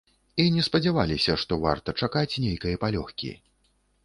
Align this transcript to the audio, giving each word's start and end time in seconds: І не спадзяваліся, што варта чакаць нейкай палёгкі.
І 0.43 0.45
не 0.53 0.61
спадзяваліся, 0.67 1.35
што 1.43 1.59
варта 1.67 1.95
чакаць 2.01 2.39
нейкай 2.47 2.79
палёгкі. 2.87 3.31